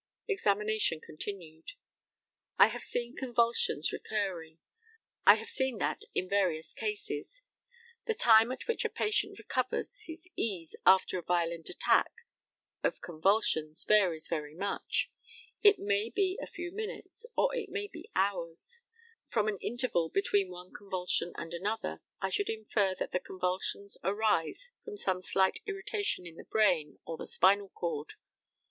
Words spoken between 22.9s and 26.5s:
that the convulsions arise from some slight irritation in the